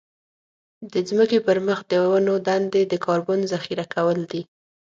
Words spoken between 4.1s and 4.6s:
دي.